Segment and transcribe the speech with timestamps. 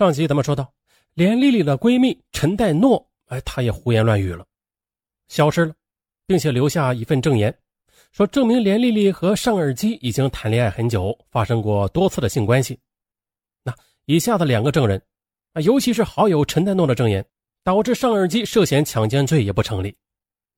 [0.00, 0.72] 上集咱们说到，
[1.12, 4.46] 连丽丽的闺蜜陈代诺，哎，她也胡言乱语了，
[5.28, 5.74] 消失了，
[6.26, 7.54] 并且留下一份证言，
[8.10, 12.78] 说证明连丽丽和尚尔基已经谈恋爱很久，发生过多次的性关系。
[13.62, 13.74] 那
[14.06, 14.98] 以下的两个证人，
[15.52, 17.22] 啊，尤其是好友陈代诺的证言，
[17.62, 19.94] 导致尚尔基涉嫌强奸罪也不成立，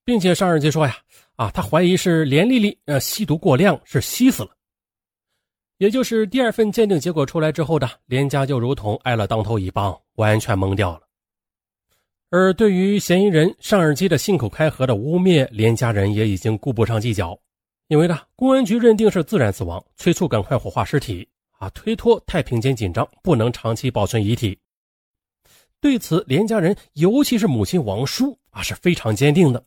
[0.04, 0.96] 并且尚尔基说呀，
[1.34, 4.56] 啊，他怀疑是连丽丽呃吸毒过量，是吸死了。
[5.82, 11.00] 也就是第二份鉴定结果出来之后的，连家就如同挨了当头一棒，完全懵掉了。
[12.30, 17.36] 而对于嫌疑人尚尔基的信口开河的污蔑，连家人也已经顾不上计较，
[17.88, 24.56] 因为呢，公安局认定是自然死亡，催促赶快火化尸体啊，推脱太平间紧张，不能长期保存遗体。
[25.80, 29.60] 对此，连家人尤其是母亲王叔啊是非常坚定的。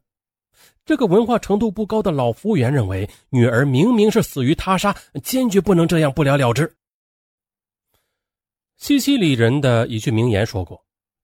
[0.86, 6.72] 这个文化程度不高的老服务员认为，女儿明明是死于他杀，坚决不能这样不了了之。
[8.78, 10.80] 西西里人的一句名言说过：“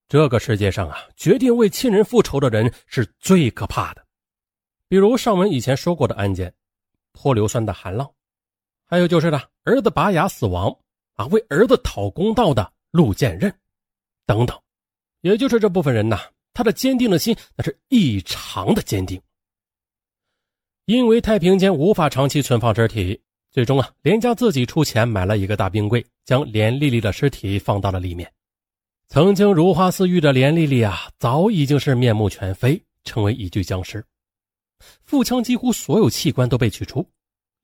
[0.09, 4.03] 这个世界上啊，决定为亲人复仇的人是最可怕的。”
[4.89, 6.51] 比如上文以前说过的案件，
[7.11, 8.11] 泼硫酸的韩浪，
[8.87, 10.75] 还有就是呢，儿子拔牙死亡
[11.13, 13.53] 啊，为儿子讨公道的陆建任，
[14.25, 14.59] 等等。
[15.21, 16.19] 也就是这部分人呐，
[16.51, 19.21] 他的坚定的心那是异常的坚定。
[20.85, 23.19] 因为太平间无法长期存放尸体，
[23.51, 28.31] 最终啊，连家自己出钱买了一个大冰柜，将连丽丽的尸体放到了里面。
[29.07, 34.03] 曾经如花似玉的连丽丽啊，早已经是面目全非，成为一具僵尸。
[35.03, 37.05] 腹腔几乎所有器官都被取出，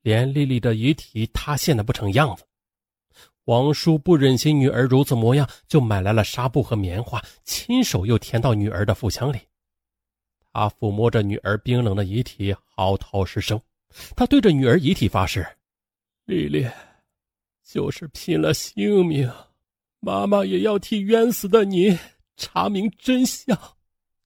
[0.02, 2.44] 连丽丽的遗体塌陷的不成样子。
[3.46, 9.38] 王叔不忍心女儿如此模样，就买来了纱布和棉花，亲手又填到女儿的腹腔里。
[10.58, 13.60] 他抚摸着女儿冰冷的遗体，嚎啕失声。
[14.16, 15.46] 他对着女儿遗体发誓
[16.26, 16.68] ：“丽丽，
[17.62, 19.32] 就是拼了性命，
[20.00, 21.96] 妈妈也要替冤死的你
[22.36, 23.56] 查明真相，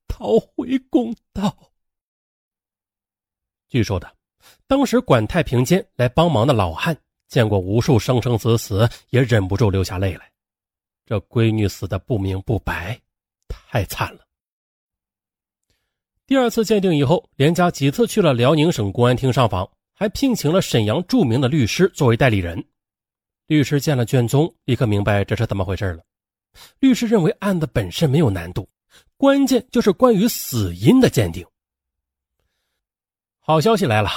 [0.08, 1.55] 讨回公道。”
[3.69, 4.10] 据说的，
[4.66, 6.97] 当时管太平间来帮忙的老汉
[7.28, 10.32] 见过无数生生死死，也忍不住流下泪来。
[11.04, 12.99] 这闺女死的不明不白，
[13.49, 14.25] 太惨了。
[16.27, 22.65] 第二次鉴定以后，连家几次去了辽宁省公安厅上访，还聘请了沈阳著名的律师作为代理人。
[23.49, 26.03] 律师见了卷宗，立刻明白这是怎么回事了。
[26.78, 28.69] 律师认为案子本身没有难度，
[29.16, 31.44] 关键就是关于死因的鉴定。
[33.41, 34.09] 好消息来了，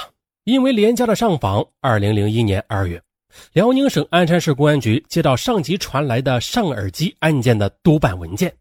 [0.44, 3.02] 因为连家的上访，二零零一年二月，
[3.52, 8.54] 辽宁省鞍山市公安局接到上级传来的上耳机案件的督办文件。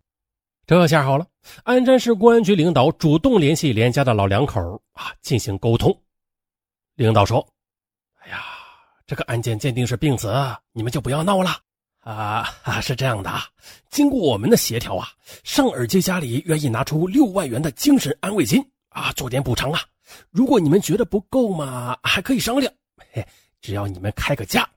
[0.65, 1.27] 这下好了，
[1.63, 4.59] 鞍山市公安局领导主动联系连家的老两口
[4.93, 5.95] 啊，进行沟通。
[6.95, 7.45] 领导说
[8.21, 8.43] ：“哎呀，
[9.05, 10.33] 这个案件鉴定是病死，
[10.71, 11.59] 你们就不要闹了
[11.99, 12.47] 啊！
[12.63, 13.45] 啊，是这样的啊，
[13.89, 15.09] 经过我们的协调啊，
[15.43, 19.81] 尚尔基家里愿意拿出六万元的精神安慰金啊，做点补偿啊。
[20.31, 22.71] 如果你们觉得不够嘛，还可以商量。
[23.11, 23.25] 嘿，
[23.61, 24.69] 只要你们开个价。”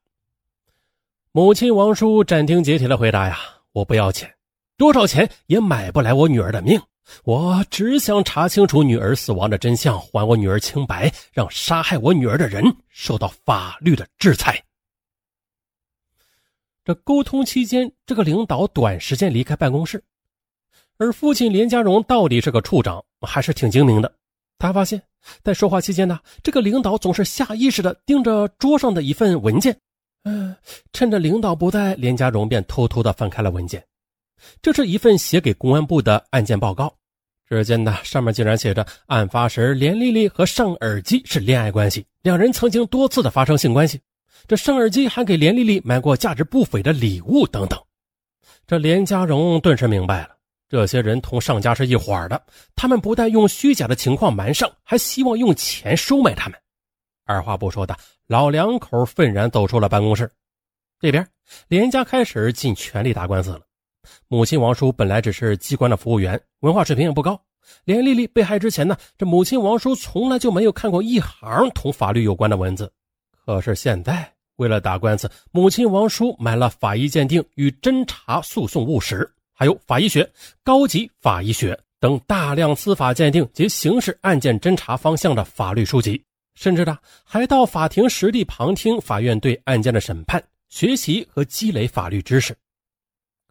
[1.32, 3.38] 母亲王叔斩钉截铁的回答呀
[3.72, 4.32] ：“我不要钱。”
[4.78, 6.80] 多少钱也买不来我女儿的命，
[7.24, 14.62] 我只想查清楚女儿死亡的真相，还我女儿清白，让杀害我女儿的人受到法律的制裁。
[16.84, 20.02] 这沟通期间，这个领导短时间离开办公室，
[20.96, 24.14] 而父亲连家荣到底是个处长，还是挺精明的。
[24.58, 25.02] 他发现，
[25.42, 29.76] 在说话期间呢，这个领导总是下意识的盯着桌上的一份文件。
[30.22, 30.54] 嗯，
[30.92, 33.84] 趁着领导不在，连家荣便偷偷的翻开了文件。
[34.62, 36.92] 这是一份写给公安部的案件报告，
[37.48, 44.00] 只见呢，上面竟然写着案发时连丽丽和尚尔基是恋爱关系，两人曾经多次的发生性关系，
[44.46, 47.78] 这尚耳机还给连丽丽买过价值不菲的礼物等等。
[48.66, 50.36] 这连家荣顿时明白了，
[50.68, 52.42] 这些人同尚家是一伙的，
[52.76, 56.58] 他们不但用虚假的情况瞒上，还希望用钱收买他们。
[57.24, 57.96] 二话不说的
[58.26, 60.30] 老两口愤然走出了办公室。
[61.00, 61.26] 这边
[61.68, 63.60] 连家开始尽全力打官司了。
[64.28, 67.40] 母亲王叔本来只是机关的服务员，文化水平也不高。
[67.84, 72.90] 连丽丽被害之前呢，这母亲王叔从来就没有看过一行同法律有关的文字。
[73.30, 80.28] 可是现在，为了打官司，母亲王叔买了法医鉴定与侦查诉讼务实，还有法医学、
[80.64, 86.22] 高级法医学等大量司法鉴定及刑事案件侦查方向的法律书籍，
[86.54, 92.56] 甚至呢，还到法庭实地旁听法院对案件的审判，学习和积累法律知识。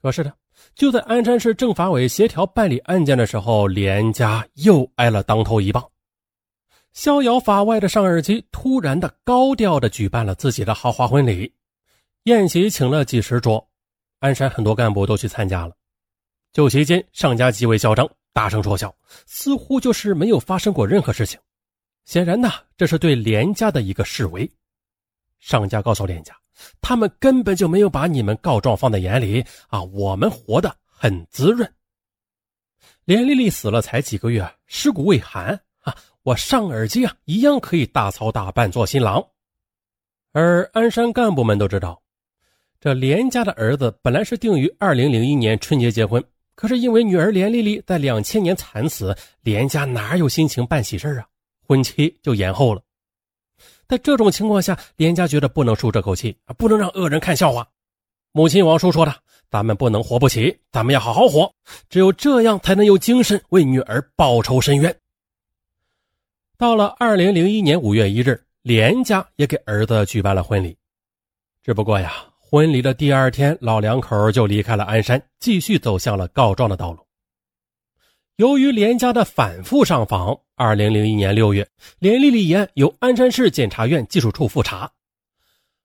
[0.02, 0.34] 可是呢。
[0.74, 5.88] 就在鞍山市政法委协调办理案件的时候，连家又挨了当头一棒。
[6.94, 11.54] 逍遥法外的尚尔基突然的高调的举办了自己的豪华婚礼，
[12.24, 13.70] 宴席请了几十桌，
[14.20, 15.76] 鞍山很多干部都去参加了。
[16.54, 18.94] 酒席间，上家极为嚣张，大声说笑，
[19.28, 21.40] 似乎就是没有发生过任何事情。
[22.06, 24.50] 显然呢，这是对连家的一个示威。
[25.40, 26.36] 上家告诉连家，
[26.82, 31.72] 他们根本就没有把你们告状放在眼里啊，我们活得很滋润。
[33.06, 39.26] 连丽丽死了才几个月，尸骨未寒啊，我上耳机啊，一样可以大操大办做新郎。
[40.34, 42.02] 而鞍山干部们都知道，
[42.80, 51.28] 这连家的儿子本来是定于二零零一年春节结婚，可是因为女儿连丽丽在两千年惨死，连家哪有心情办喜事啊？
[51.66, 52.82] 婚期就延后了。
[53.88, 57.68] 在这种情况下，连家觉得不能输这口气，不能让恶人看笑话。
[58.34, 59.16] 母亲王叔说的
[59.50, 61.52] ：“咱们不能活不起，咱们要好好活，
[61.90, 64.94] 只有这样才能有精神为女儿报仇伸冤。”
[66.58, 70.78] 到了二零零一年五月一日，连家也给儿子举办了婚礼。
[71.64, 77.07] 只不过呀，婚礼的第二天，老两口就离开了鞍山，继续走向了告状的道路。
[78.38, 81.68] 由于连家的反复上访，二零零一年六月，
[81.98, 84.92] 连丽丽一案由鞍山市检察院技术处复查。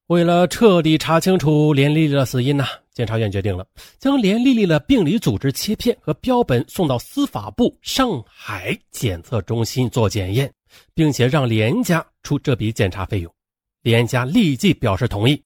[0.08, 3.66] 为了彻底查清楚连丽丽的死因呢，检察院决定了
[3.98, 10.52] 将连丽丽的病理组织切片和标本送到司法部上海检测中心做检验，
[10.92, 13.34] 并且让连家出这笔检查费用。
[13.80, 15.42] 连家立即表示同意。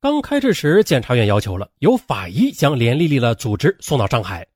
[0.00, 4.46] 刚开始时，检察院要求了由法医将连丽丽的组织送到上海，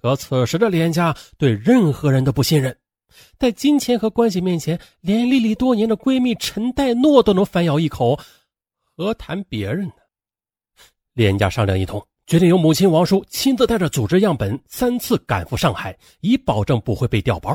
[0.00, 2.74] 可此时的连家对任何人都不信任，
[3.38, 8.18] 在金钱和关系面前，连丽丽多年的闺蜜陈代诺都能反咬一口。
[8.96, 9.92] 何谈别人呢？
[11.12, 17.54] 连家商量一通，决定由母亲王叔亲自带着组织样本三次赶赴上海，以保证不会被调包。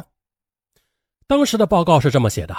[1.25, 2.55] 当时的报告是这么写的：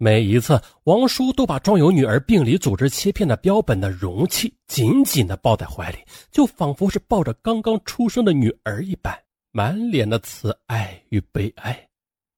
[0.00, 5.98] 每一次，王叔都把装有女儿病理组织切片的标本的容器紧紧地抱在怀里，
[6.30, 9.12] 就仿佛是抱着刚刚出生的女儿一般，
[9.50, 11.88] 满脸的慈爱与悲哀。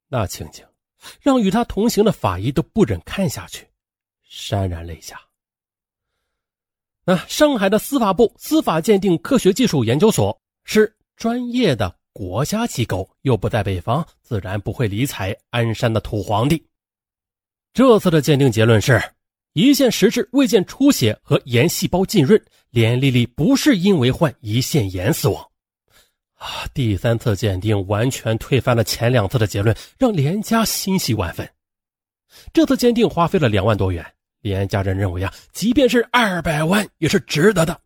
[0.09, 0.65] 那情景，
[1.21, 3.69] 让与他同行的法医都不忍看下去，
[4.27, 5.21] 潸然泪下。
[7.05, 10.35] 那上海的司法部司法鉴定科学技术研究所
[10.65, 16.70] 是专业的国家机构，又不在北方，自然不会理睬鞍山的土皇帝。
[17.73, 19.01] 这次的鉴定结论是：
[19.55, 22.41] 胰腺实质未见出血和炎细胞浸润，
[22.71, 25.47] 连丽丽不是因为患胰腺炎死亡。
[26.35, 26.67] 啊！
[26.73, 31.49] 第三次鉴定完全推翻了前两次的结论，让连家欣喜万分。
[32.53, 34.05] 这次鉴定花费了两万多元。
[34.41, 37.79] 连家人认为啊，即便是二百万也是值得的。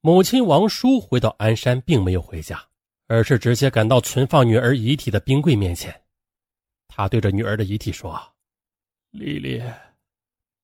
[0.00, 2.60] 母亲王叔回到鞍山，并没有回家，
[3.06, 5.94] 而是直接赶到存放女儿遗体的冰柜面前。
[7.00, 8.20] 他对着女儿的遗体说
[9.10, 9.62] ：“丽丽，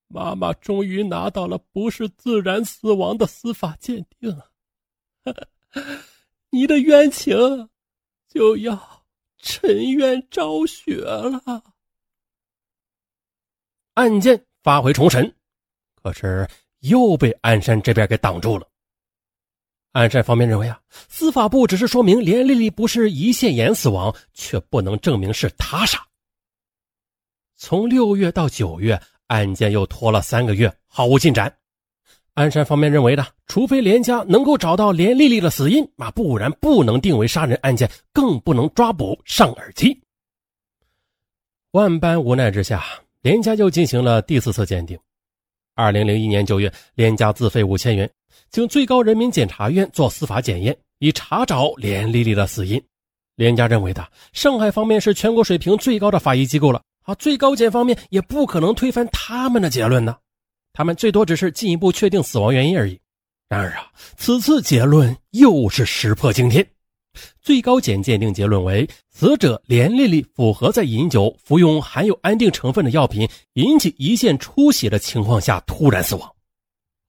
[0.06, 4.38] 妈妈终于拿到了不是自然死亡的司法鉴定，
[6.50, 7.70] 你的冤情
[8.28, 9.06] 就要
[9.38, 11.64] 沉冤昭雪了。”
[13.94, 15.34] 案件发回重审，
[16.02, 16.46] 可是
[16.80, 18.68] 又被鞍山这边给挡住了。
[19.92, 20.78] 鞍山方面认为啊，
[21.08, 26.06] 司法部只是说明连丽丽不是胰腺炎死亡，却不能证明是他杀。
[27.56, 31.53] 从六月到九月，案件又拖了三个月，毫无进展。
[32.35, 39.98] 鞍山方面认为的，除非连家能够找到连丽丽的死因，啊，不然不能定为杀人案件，更不能抓捕上耳机。
[41.70, 42.84] 万般无奈之下。
[43.22, 44.96] 连家又进行了第四次鉴定。
[45.75, 48.08] 二零零一年九月，连家自费五千元，
[48.51, 52.81] 请最高人民检察院做司法检验，以查找连丽丽的死因。
[53.34, 60.17] 连家认为的，上海方面是全国水平最高的法医机构了啊，最高检方面也不可能推翻他们的结论呢，
[60.72, 63.01] 他们最多只是进一步确定死亡原因而已。
[63.48, 63.86] 然而啊，
[64.17, 66.67] 此次结论又是石破惊天。
[67.41, 76.31] 最高检鉴定结论为：死者连丽丽符合在饮酒、服用含有安定成分的药品引起胰腺出血的情况下突然死亡。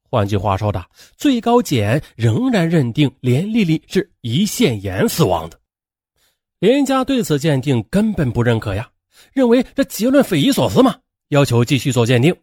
[0.09, 0.85] 换句话说的，
[1.17, 5.59] 最高检仍然认定连丽丽是胰腺炎死亡的。
[6.59, 8.89] 连家对此鉴定根本不认可呀，
[9.33, 10.95] 认为这结论匪夷所思嘛，
[11.29, 12.35] 要求继续做鉴定。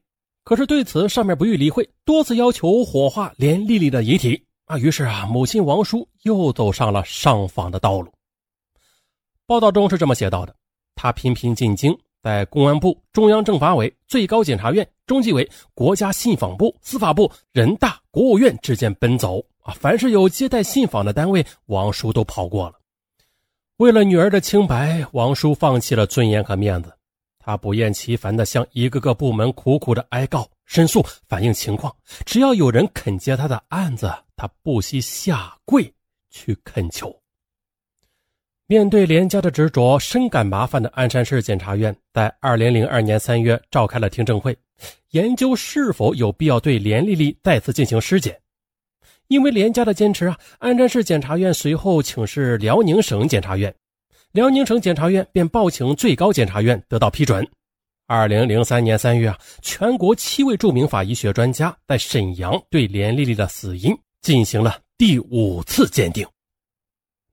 [0.44, 4.44] 可是对此上面不予理会，多次要求火化连丽丽的遗体。
[4.66, 8.10] 啊，于是啊，母亲王叔又走上了上访的道路。
[9.46, 10.54] 报道中是这么写到的：
[10.94, 22.74] 他频频进京，在公安部、中央政法委、最高检察院、中纪委、国家信访部、司法部、人大、国务院之间奔走啊，凡是有接待信访的单位，王叔都跑过了。
[23.78, 26.92] 为了女儿的清白，王叔放弃了尊严和面子，
[27.40, 31.92] 他不厌其烦地向一个个部门苦苦的哀告，申诉反映情况，
[32.24, 35.92] 只要有人肯接他的案子，他不惜下跪
[36.30, 37.12] 去恳求。
[38.68, 44.56] 面对连家的执着，深感麻烦的鞍山市检察院在二零零二年三月召开了听证会，
[45.10, 48.40] 研究是否有必要对连丽丽再次进行尸检。
[49.34, 53.74] 因为连家的坚持啊，鞍山市检察院随后请示辽宁省检察院，
[54.30, 57.44] 辽宁省检察院便报请最高检察院得到批准。
[58.06, 66.24] 二零零三年三月啊，全国七位著名法医学专家在沈阳对连丽丽的死因进行了第五次鉴定。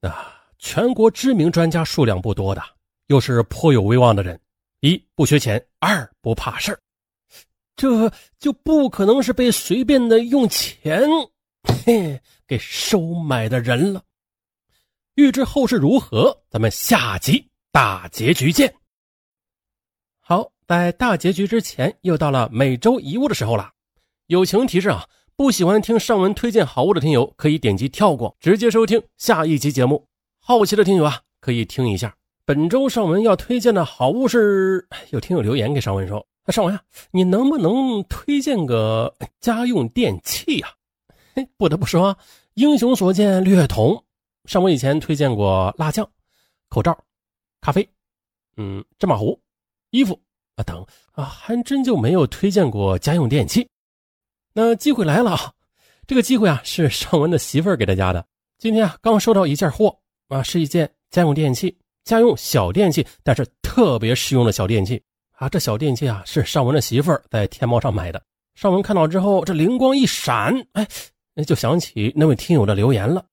[0.01, 0.39] 啊。
[0.57, 2.63] 全国知名专家数量不多的，
[3.07, 4.39] 又是颇有威望的人，
[4.79, 6.79] 一不缺钱，二不怕事儿，
[7.75, 11.03] 这就不可能是被随便的用钱
[11.63, 14.03] 嘿给收买的人了。
[15.15, 18.73] 欲知后事如何，咱们下集大结局见。
[20.19, 23.71] 好，在大结局之前，又到了每周一物的时候了。
[24.27, 30.07] 友情提示啊，不喜欢听上文推荐好物的听友，可以点击跳过，直接收听下一集节目。
[30.39, 32.15] 好奇的听友啊，可以听一下。
[32.45, 40.69] 本周上文要推荐的好物是，有听友留言给上文说：“上文啊，你能不能推荐个家用电器呀？”
[41.57, 42.17] 不得不说，
[42.55, 44.03] 英雄所见略同。
[44.45, 46.07] 上文以前推荐过辣酱、
[46.69, 46.97] 口罩、
[47.61, 47.87] 咖啡，
[48.57, 49.39] 嗯，芝麻糊、
[49.91, 50.19] 衣服
[50.55, 53.67] 啊等啊，还真就没有推荐过家用电器。
[54.53, 55.53] 那机会来了啊，
[56.07, 58.25] 这个机会啊是上文的媳妇儿给他家的。
[58.57, 59.97] 今天啊刚收到一件货。
[60.27, 65.49] 啊，是一件家用电器，家用小电器，但是特别实用的小电器啊！
[65.49, 68.23] 这小电器啊，是尚文的媳妇儿在天猫上买的。
[68.55, 70.87] 尚文看到之后，这灵光一闪，哎，
[71.33, 73.25] 那就想起那位听友的留言了。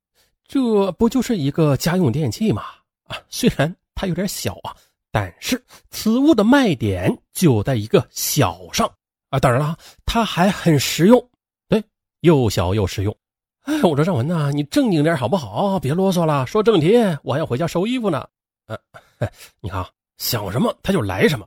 [0.46, 2.62] 这不就是一个家用电器吗？
[3.04, 4.74] 啊，虽然它有点小啊，
[5.10, 8.90] 但是此物的卖点就在一个小上
[9.30, 9.38] 啊。
[9.38, 9.76] 当然了，
[10.06, 11.30] 它还很实用，
[11.68, 11.82] 对，
[12.20, 13.14] 又小又实用。
[13.62, 15.78] 哎，我说尚文呐，你正经点好不好？
[15.78, 18.26] 别啰嗦了，说正题，我还要回家收衣服呢。
[18.66, 18.78] 呃，
[19.60, 19.86] 你看，
[20.16, 21.46] 想什么他就来什么。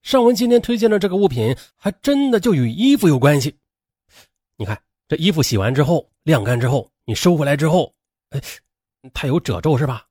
[0.00, 3.54] 尚文今天推荐的这个物品，还真的就与衣服有关系。
[4.56, 7.92] 你看，这衣服洗完之后，晾干之后，你收回来之后，
[8.30, 8.40] 哎，
[9.14, 10.04] 它有褶皱是吧？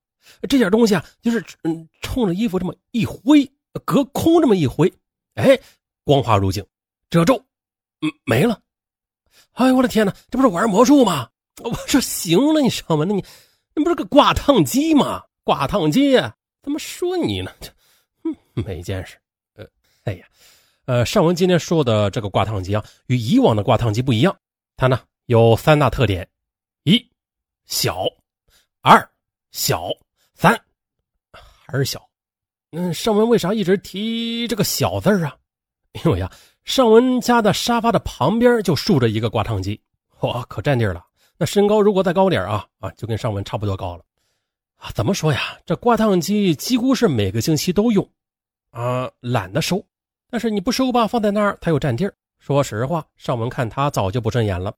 [0.50, 3.50] 这件东西啊，就是嗯，冲着衣服这么一挥，
[3.86, 4.92] 隔空这么一挥，
[5.36, 5.58] 哎，
[6.04, 6.66] 光滑如镜，
[7.10, 7.38] 褶皱，
[8.02, 8.60] 嗯，没了。
[9.54, 11.30] 哎呦我的天哪，这不是玩魔术吗？
[11.64, 13.06] 我说行了，你知道吗？
[13.08, 13.24] 那你，
[13.76, 15.24] 那不是个挂烫机吗？
[15.44, 16.18] 挂烫机
[16.62, 17.52] 怎么说你呢？
[18.24, 18.36] 嗯，
[18.66, 19.16] 没见识。
[19.56, 19.66] 呃，
[20.04, 20.26] 哎呀，
[20.86, 24.36] 呃，尚文今天说的这个挂烫机啊，与以往的挂烫机不一样。
[24.78, 26.26] 它呢有三大特点：
[26.84, 27.04] 一
[27.66, 28.06] 小，
[28.82, 29.10] 二
[29.52, 29.90] 小，
[30.36, 30.58] 三
[31.32, 32.08] 还是小。
[32.72, 35.36] 嗯，尚文为啥一直提这个小字啊？
[36.06, 36.32] 因为呀，
[36.64, 39.82] 尚文家的沙发的旁边就竖着一个挂烫机，
[40.20, 41.04] 哇，可占地儿了。
[41.40, 44.04] 那身高如果再高点啊啊，就跟尚文差不多高了，
[44.76, 45.58] 啊，怎么说呀？
[45.66, 48.08] 这挂烫机几乎是每个星期都用，
[48.70, 49.84] 啊，懒得收，
[50.30, 52.14] 但是你不收吧，放在那儿它又占地儿。
[52.48, 54.74] 说实话，尚文看他早就不顺眼了。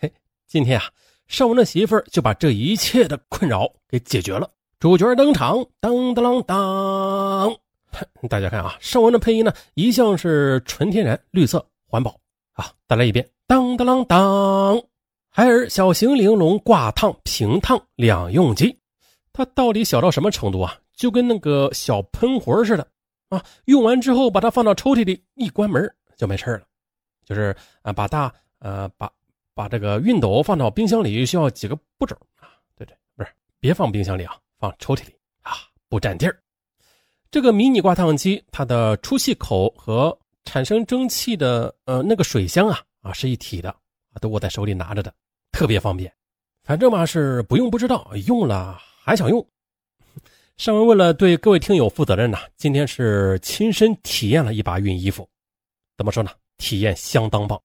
[0.00, 0.12] 嘿，
[0.46, 0.86] 今天啊，
[1.26, 4.48] 尚文的媳妇儿就把这一切的困扰给解决了。
[4.78, 7.56] 主角登场，当当当当，
[8.30, 12.20] 大家看啊，尚文的配音呢，一向是纯天然、绿色、环保
[12.52, 12.70] 啊。
[12.86, 14.80] 再来一遍，当当当当。
[15.28, 18.78] 海尔小型玲珑挂烫平烫两用机，
[19.32, 20.78] 它到底小到什么程度啊？
[20.94, 22.86] 就跟那个小喷壶似的
[23.30, 23.44] 啊！
[23.64, 26.62] 用完之后把它放到抽屉里，一关门就没事了。
[27.26, 29.10] 就是啊，把大呃把
[29.52, 32.48] 把这个熨斗放到冰箱里需要几个步骤啊？
[32.76, 33.28] 对对，不是，
[33.60, 35.52] 别放冰箱里啊，放抽屉里啊，
[35.88, 36.38] 不占地儿。
[37.30, 45.12] 这个迷你挂烫机，它的出气口和产生蒸汽的呃那个水箱啊啊是一体的啊，都握在手里拿着的。
[45.50, 46.12] 特别方便，
[46.62, 49.44] 反正嘛是不用不知道，用了还想用。
[50.58, 55.28] 上文为了对各位听友负责任呢，今天是亲身体验了一把熨衣服。
[55.96, 56.30] 怎么说呢？
[56.58, 57.60] 体验相当棒。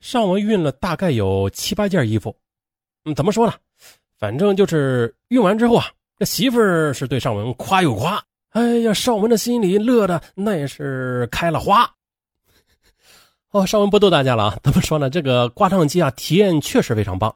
[0.00, 2.34] 尚文熨了大概有七八件衣服。
[3.04, 3.54] 嗯，怎么说呢？
[4.18, 5.86] 反正就是熨完之后啊，
[6.18, 8.22] 这媳妇儿是对尚文夸又夸。
[8.50, 11.90] 哎呀，尚文的心里乐的那也是开了花。
[13.50, 14.58] 哦，尚文不逗大家了啊！
[14.62, 15.10] 怎么说呢？
[15.10, 17.34] 这个挂烫机啊，体验确实非常棒。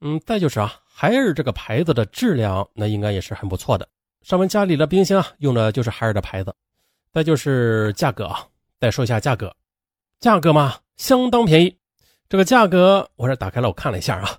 [0.00, 3.88] 嗯，再就是啊，海尔这个牌子的质量，那应该也是很不错的。
[4.22, 6.54] 尚文家里的冰箱啊，用的就是海尔的牌子。
[7.12, 8.46] 再就是价格啊，
[8.80, 9.54] 再说一下价格，
[10.22, 11.76] 价格嘛，相当便宜。
[12.28, 14.38] 这个价格我这打开了，我看了一下啊，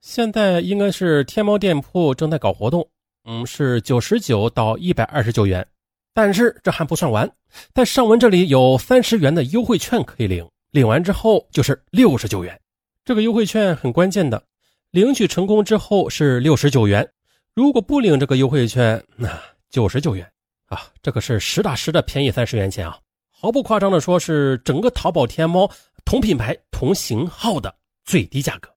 [0.00, 2.88] 现在应该是天猫店铺正在搞活动，
[3.26, 5.66] 嗯，是九十九到一百二十九元。
[6.14, 7.30] 但是这还不算完，
[7.74, 12.58] 在上文这里有三十元的优惠券可以领，领完之后就是六十九元。
[13.04, 14.42] 这个优惠券很关键的，
[14.90, 17.06] 领取成功之后是六十九元，
[17.54, 19.28] 如果不领这个优惠券，那
[19.68, 20.26] 九十九元
[20.68, 22.98] 啊，这可是实打实的便宜三十元钱啊！
[23.44, 25.70] 毫不夸张的说，是整个淘宝天猫
[26.06, 28.70] 同品牌同型号的最低价格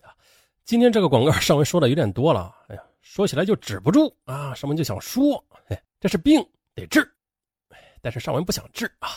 [0.00, 0.14] 啊！
[0.64, 4.54] 今天这个广告上文说的有点多了，哎呀，说起来就止不住啊！
[4.54, 6.40] 上文就想说，哎，这是病
[6.76, 7.04] 得治，
[8.00, 9.08] 但是上文不想治啊。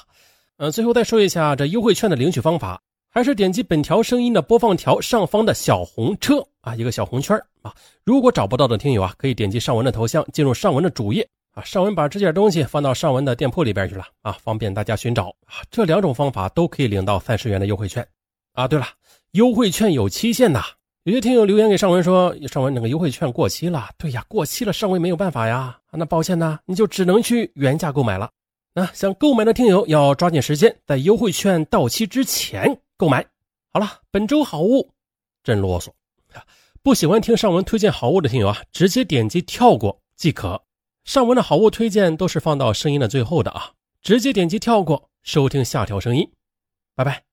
[0.58, 7.72] 呃，最后再说一下这优惠券的领取方法，还是点击本条声音的播放条上方的小红车啊，一个小红圈啊。
[8.04, 11.64] 如果找不到的听友啊，可以点击上文的头像，进入上文的主页啊。
[11.64, 15.66] 尚文把这件东西放到尚文的店铺里边去了啊，方便大家寻找啊。
[15.72, 18.08] 这两种方法都可以领到三十元的优惠券
[18.54, 18.68] 啊。
[18.68, 18.86] 对了，
[19.32, 20.62] 优惠券有期限的，
[21.04, 23.90] 有些听友留言给尚文说，尚文那个优惠券过期了。
[23.98, 25.80] 对呀，过期了，尚文没有办法呀。
[25.92, 28.30] 那抱歉呢，你就只能去原价购买了。
[28.74, 33.26] 那想购买的听友要抓紧时间，在优惠券到期之前购买。
[33.72, 34.92] 好了，本周好物
[35.44, 35.90] 真啰嗦！
[36.84, 40.62] 不喜欢听上文推荐好物的听友啊，直接点击跳过即可。
[41.06, 46.32] 上文的好物推荐都是放到声音的最后的啊，直接点击跳过收听下条声音。
[46.96, 47.25] 拜拜。